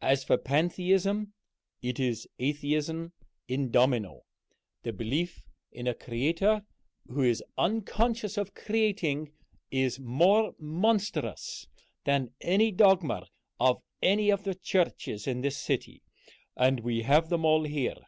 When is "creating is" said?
8.54-10.00